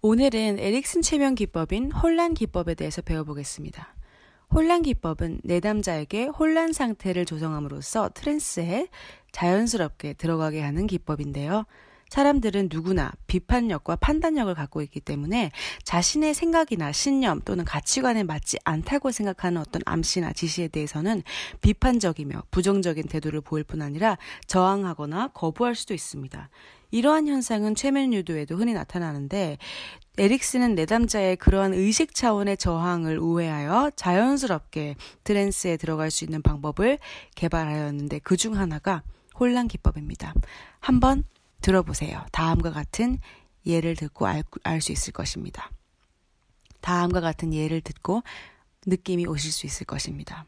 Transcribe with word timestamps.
오늘은 0.00 0.60
에릭슨 0.60 1.02
최면 1.02 1.34
기법인 1.34 1.90
혼란 1.90 2.32
기법에 2.32 2.76
대해서 2.76 3.02
배워보겠습니다. 3.02 3.96
혼란 4.48 4.82
기법은 4.82 5.40
내담자에게 5.42 6.26
혼란 6.26 6.72
상태를 6.72 7.24
조성함으로써 7.24 8.10
트랜스에 8.14 8.86
자연스럽게 9.32 10.12
들어가게 10.12 10.60
하는 10.60 10.86
기법인데요. 10.86 11.64
사람들은 12.08 12.68
누구나 12.72 13.12
비판력과 13.26 13.96
판단력을 13.96 14.52
갖고 14.54 14.82
있기 14.82 15.00
때문에 15.00 15.50
자신의 15.84 16.34
생각이나 16.34 16.92
신념 16.92 17.40
또는 17.44 17.64
가치관에 17.64 18.24
맞지 18.24 18.58
않다고 18.64 19.10
생각하는 19.10 19.60
어떤 19.60 19.82
암시나 19.84 20.32
지시에 20.32 20.68
대해서는 20.68 21.22
비판적이며 21.60 22.44
부정적인 22.50 23.08
태도를 23.08 23.40
보일 23.40 23.64
뿐 23.64 23.82
아니라 23.82 24.18
저항하거나 24.46 25.28
거부할 25.28 25.74
수도 25.74 25.94
있습니다. 25.94 26.48
이러한 26.90 27.26
현상은 27.28 27.74
최면 27.74 28.14
유도에도 28.14 28.56
흔히 28.56 28.72
나타나는데 28.72 29.58
에릭스는 30.16 30.74
내담자의 30.74 31.36
그러한 31.36 31.74
의식 31.74 32.14
차원의 32.14 32.56
저항을 32.56 33.18
우회하여 33.18 33.90
자연스럽게 33.94 34.96
트랜스에 35.22 35.76
들어갈 35.76 36.10
수 36.10 36.24
있는 36.24 36.40
방법을 36.42 36.98
개발하였는데 37.34 38.20
그 38.20 38.38
중 38.38 38.56
하나가 38.56 39.02
혼란 39.38 39.68
기법입니다. 39.68 40.32
한번 40.80 41.24
들어보세요. 41.68 42.24
다음과 42.32 42.70
같은 42.70 43.18
예를 43.66 43.94
듣고 43.94 44.26
알 44.26 44.80
수 44.80 44.90
있을 44.90 45.12
것입니다. 45.12 45.70
다음과 46.80 47.20
같은 47.20 47.52
예를 47.52 47.82
듣고 47.82 48.22
느낌이 48.86 49.26
오실 49.26 49.52
수 49.52 49.66
있을 49.66 49.84
것입니다. 49.84 50.46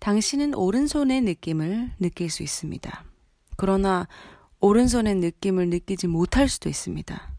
당신은 0.00 0.54
오른손의 0.54 1.22
느낌을 1.22 1.92
느낄 1.98 2.28
수 2.28 2.42
있습니다. 2.42 3.04
그러나 3.56 4.06
오른손의 4.60 5.14
느낌을 5.14 5.70
느끼지 5.70 6.08
못할 6.08 6.50
수도 6.50 6.68
있습니다. 6.68 7.34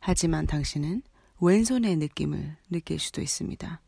하지만 0.00 0.46
당신은 0.46 1.02
왼손의 1.42 1.96
느낌을 1.96 2.56
느낄 2.70 2.98
수도 2.98 3.20
있습니다. 3.20 3.82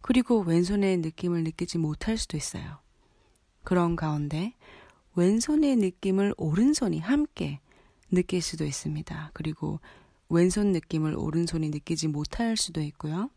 그리고 0.00 0.40
왼손의 0.40 0.96
느낌을 0.98 1.44
느끼지 1.44 1.76
못할 1.76 2.16
수도 2.16 2.38
있어요. 2.38 2.78
그런 3.64 3.96
가운데 3.96 4.54
왼손의 5.16 5.76
느낌을 5.76 6.34
오른손이 6.36 7.00
함께 7.00 7.60
느낄 8.10 8.42
수도 8.42 8.64
있습니다. 8.64 9.30
그리고 9.32 9.80
왼손 10.28 10.72
느낌을 10.72 11.16
오른손이 11.16 11.70
느끼지 11.70 12.08
못할 12.08 12.56
수도 12.56 12.80
있고요. 12.80 13.30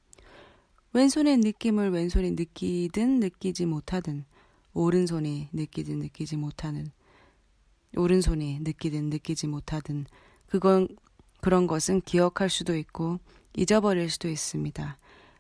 왼손의 0.94 1.38
느낌을 1.38 1.92
왼손이 1.92 2.32
느끼든 2.32 3.20
느끼지 3.20 3.66
못하든 3.66 4.26
오른손이 4.74 5.50
느끼든 5.54 6.00
느끼지 6.00 6.38
못하는 6.38 6.92
오른손이 7.96 8.60
느끼든 8.62 9.10
느끼지 9.10 9.48
못하든 9.48 10.06
그건 10.48 10.88
그런 11.42 11.68
것은 11.68 12.02
기억할 12.02 12.50
수도 12.50 12.76
있고 12.76 13.20
잊어버릴 13.56 14.10
수도 14.10 14.30
있습니다. 14.30 14.98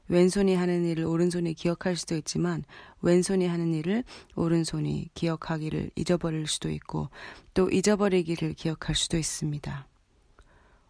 왼손이 0.09 0.55
하는 0.55 0.85
일을 0.85 1.05
오른손이 1.05 1.53
기억할 1.53 1.95
수도 1.95 2.15
있지만 2.15 2.63
왼손이 3.01 3.45
하는 3.47 3.73
일을 3.73 4.03
오른손이 4.35 5.09
기억하기를 5.13 5.91
잊어버릴 5.95 6.47
수도 6.47 6.69
있고 6.69 7.09
또 7.53 7.69
잊어버리기를 7.69 8.53
기억할 8.53 8.95
수도 8.95 9.17
있습니다. 9.17 9.87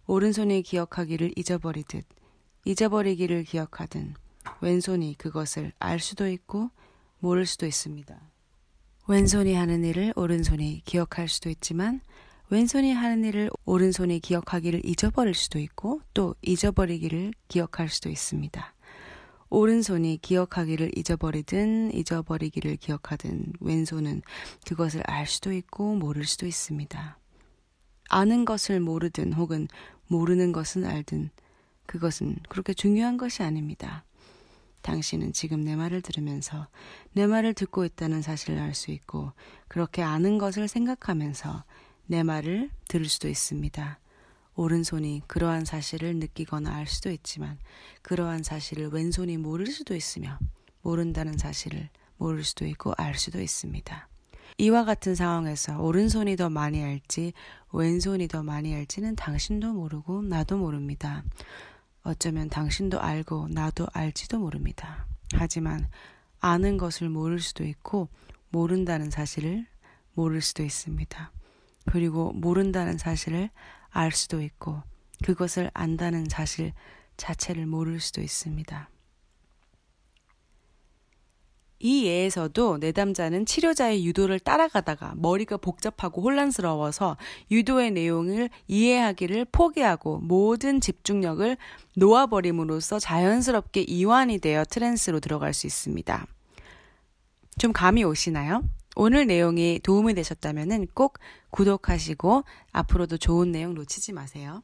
오른손이 0.05 0.61
기억하기를 0.61 1.33
잊어버리듯 1.35 2.05
잊어버리기를 2.65 3.43
기억하든 3.43 4.13
왼손이 4.61 5.15
그것을 5.17 5.73
알 5.79 5.99
수도 5.99 6.27
있고 6.29 6.69
모를 7.19 7.45
수도 7.45 7.65
있습니다. 7.65 8.19
왼손이 9.07 9.53
하는 9.55 9.83
일을 9.83 10.13
오른손이 10.15 10.81
기억할 10.85 11.27
수도 11.27 11.49
있지만 11.49 12.01
왼손이 12.49 12.93
하는 12.93 13.25
일을 13.25 13.49
오른손이 13.65 14.19
기억하기를 14.19 14.85
잊어버릴 14.85 15.33
수도 15.33 15.59
있고 15.59 16.01
또 16.13 16.35
잊어버리기를 16.41 17.33
기억할 17.47 17.89
수도 17.89 18.09
있습니다. 18.09 18.73
오른손이 19.49 20.19
기억하기를 20.21 20.97
잊어버리든 20.97 21.93
잊어버리기를 21.93 22.75
기억하든 22.77 23.53
왼손은 23.61 24.21
그것을 24.65 25.01
알 25.05 25.25
수도 25.25 25.53
있고 25.53 25.95
모를 25.95 26.25
수도 26.25 26.45
있습니다. 26.45 27.17
아는 28.09 28.45
것을 28.45 28.79
모르든 28.79 29.33
혹은 29.33 29.67
모르는 30.07 30.51
것은 30.51 30.85
알든 30.85 31.29
그것은 31.85 32.37
그렇게 32.49 32.73
중요한 32.73 33.17
것이 33.17 33.43
아닙니다. 33.43 34.03
당신은 34.81 35.33
지금 35.33 35.61
내 35.61 35.75
말을 35.75 36.01
들으면서 36.01 36.67
내 37.13 37.27
말을 37.27 37.53
듣고 37.53 37.83
있다는 37.83 38.21
사실을 38.21 38.59
알 38.59 38.73
수 38.73 38.91
있고 38.91 39.33
그렇게 39.67 40.01
아는 40.01 40.37
것을 40.37 40.67
생각하면서 40.67 41.63
내 42.05 42.23
말을 42.23 42.69
들을 42.87 43.05
수도 43.05 43.27
있습니다. 43.27 43.99
오른손이 44.57 45.21
그러한 45.27 45.65
사실을 45.65 46.15
느끼거나 46.15 46.75
알 46.75 46.87
수도 46.87 47.11
있지만 47.11 47.59
그러한 48.01 48.41
사실을 48.43 48.87
왼손이 48.89 49.37
모를 49.37 49.67
수도 49.67 49.95
있으며 49.95 50.39
모른다는 50.81 51.37
사실을 51.37 51.89
모를 52.17 52.43
수도 52.43 52.65
있고 52.65 52.93
알 52.97 53.15
수도 53.15 53.39
있습니다. 53.39 54.09
이와 54.57 54.83
같은 54.83 55.13
상황에서 55.13 55.79
오른손이 55.79 56.35
더 56.35 56.49
많이 56.49 56.83
알지 56.83 57.33
왼손이 57.71 58.27
더 58.27 58.41
많이 58.41 58.73
알지는 58.73 59.15
당신도 59.15 59.73
모르고 59.73 60.23
나도 60.23 60.57
모릅니다. 60.57 61.23
어쩌면 62.01 62.49
당신도 62.49 62.99
알고 62.99 63.49
나도 63.49 63.85
알지도 63.93 64.39
모릅니다. 64.39 65.05
하지만 65.33 65.87
아는 66.39 66.77
것을 66.77 67.09
모를 67.09 67.39
수도 67.39 67.63
있고 67.63 68.09
모른다는 68.49 69.11
사실을 69.11 69.67
모를 70.15 70.41
수도 70.41 70.63
있습니다. 70.63 71.31
그리고 71.85 72.31
모른다는 72.33 72.97
사실을 72.97 73.51
알 73.97 74.11
수도 74.11 74.41
있고 74.41 74.83
그것을 75.23 75.71
안다는 75.73 76.27
사실 76.29 76.73
자체를 77.17 77.65
모를 77.65 77.99
수도 77.99 78.21
있습니다. 78.21 78.89
이 81.79 82.05
예에서도 82.05 82.77
내담자는 82.77 83.45
치료자의 83.45 84.05
유도를 84.05 84.39
따라가다가 84.39 85.13
머리가 85.15 85.57
복잡하고 85.57 86.21
혼란스러워서 86.21 87.17
유도의 87.51 87.91
내용을 87.91 88.49
이해하기를 88.67 89.45
포기하고 89.51 90.19
모든 90.19 90.79
집중력을 90.79 91.57
놓아버림으로써 91.95 92.99
자연스럽게 92.99 93.81
이완이 93.81 94.39
되어 94.39 94.63
트랜스로 94.65 95.19
들어갈 95.19 95.53
수 95.53 95.67
있습니다. 95.67 96.25
좀 97.59 97.73
감이 97.73 98.03
오시나요? 98.03 98.63
오늘 98.99 99.27
내용이 99.27 99.79
도움이 99.83 100.15
되셨다면 100.15 100.87
꼭 100.95 101.19
구독하시고 101.51 102.43
앞으로도 102.71 103.17
좋은 103.17 103.51
내용 103.51 103.75
놓치지 103.75 104.11
마세요. 104.11 104.63